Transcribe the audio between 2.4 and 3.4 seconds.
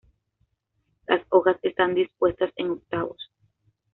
en octavos.